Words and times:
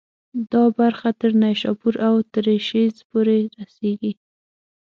دا 0.51 0.63
برخه 0.79 1.09
تر 1.19 1.31
نیشاپور 1.43 1.95
او 2.07 2.15
ترشیز 2.33 2.95
پورې 3.09 3.37
رسېږي. 3.59 4.13